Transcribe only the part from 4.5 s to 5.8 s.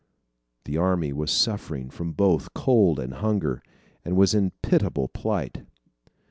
pitiable plight.